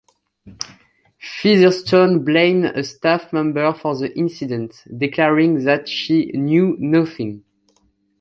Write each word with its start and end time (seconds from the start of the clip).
Featherstone 1.19 2.23
blamed 2.25 2.65
a 2.65 2.83
staff 2.83 3.31
member 3.31 3.71
for 3.71 3.95
the 3.95 4.17
incident, 4.17 4.83
declaring 4.97 5.63
that 5.63 5.87
she 5.87 6.31
"knew 6.33 6.75
nothing". 6.79 7.43